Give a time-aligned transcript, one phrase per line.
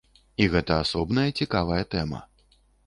[0.43, 2.27] І гэта асобная цікавая тэма.